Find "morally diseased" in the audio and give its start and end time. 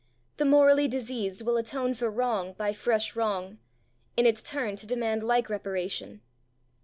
0.45-1.45